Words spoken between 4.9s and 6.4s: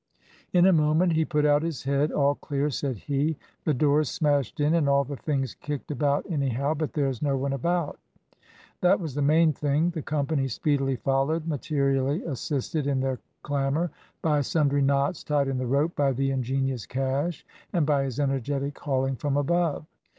the things kicked about